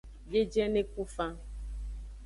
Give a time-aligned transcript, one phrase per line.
[0.29, 1.33] Biejene ku fan.